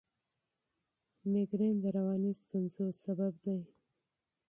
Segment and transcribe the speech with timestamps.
[1.31, 3.59] مېګرین د رواني ستونزو سبب دی.